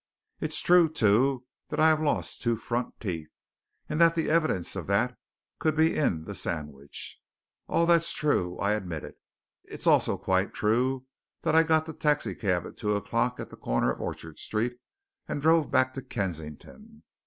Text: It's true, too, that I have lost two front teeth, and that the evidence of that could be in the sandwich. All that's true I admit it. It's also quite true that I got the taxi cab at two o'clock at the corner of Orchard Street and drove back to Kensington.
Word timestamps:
It's 0.39 0.59
true, 0.59 0.89
too, 0.89 1.45
that 1.69 1.79
I 1.79 1.89
have 1.89 2.01
lost 2.01 2.41
two 2.41 2.55
front 2.55 2.99
teeth, 2.99 3.29
and 3.87 4.01
that 4.01 4.15
the 4.15 4.31
evidence 4.31 4.75
of 4.75 4.87
that 4.87 5.15
could 5.59 5.75
be 5.75 5.95
in 5.95 6.23
the 6.23 6.33
sandwich. 6.33 7.19
All 7.67 7.85
that's 7.85 8.11
true 8.11 8.57
I 8.57 8.71
admit 8.71 9.03
it. 9.03 9.19
It's 9.65 9.85
also 9.85 10.17
quite 10.17 10.55
true 10.55 11.05
that 11.43 11.53
I 11.53 11.61
got 11.61 11.85
the 11.85 11.93
taxi 11.93 12.33
cab 12.33 12.65
at 12.65 12.77
two 12.77 12.95
o'clock 12.95 13.39
at 13.39 13.51
the 13.51 13.57
corner 13.57 13.91
of 13.91 14.01
Orchard 14.01 14.39
Street 14.39 14.77
and 15.27 15.39
drove 15.39 15.69
back 15.69 15.93
to 15.93 16.01
Kensington. 16.01 17.03